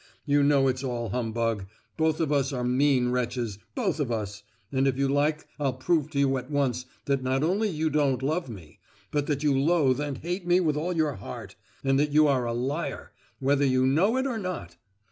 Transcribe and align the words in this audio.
You 0.25 0.41
know 0.41 0.67
it's 0.67 0.83
all 0.83 1.09
humbug; 1.09 1.67
both 1.95 2.19
of 2.19 2.31
us 2.31 2.51
are 2.51 2.63
mean 2.63 3.09
wretches—both 3.09 3.99
of 3.99 4.11
us; 4.11 4.41
and 4.71 4.87
if 4.87 4.97
you 4.97 5.07
like 5.07 5.45
I'll 5.59 5.73
prove 5.73 6.09
to 6.13 6.19
you 6.19 6.37
at 6.37 6.49
once 6.49 6.87
that 7.05 7.21
not 7.21 7.43
only 7.43 7.69
you 7.69 7.91
don't 7.91 8.23
love 8.23 8.49
me, 8.49 8.79
but 9.11 9.27
that 9.27 9.43
you 9.43 9.55
loathe 9.55 9.99
and 10.01 10.17
hate 10.17 10.47
me 10.47 10.59
with 10.59 10.75
all 10.75 10.93
your 10.95 11.13
heart, 11.17 11.55
and 11.83 11.99
that 11.99 12.09
you 12.11 12.25
are 12.25 12.47
a 12.47 12.53
liar, 12.55 13.11
whether 13.37 13.63
you 13.63 13.85
know 13.85 14.17
it 14.17 14.25
or 14.25 14.39
not! 14.39 14.75